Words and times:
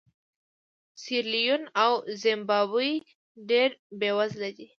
سیریلیون 1.01 1.63
او 1.83 1.91
زیمبابوې 2.21 2.93
ډېر 3.49 3.69
بېوزله 3.99 4.49
دي. 4.57 4.67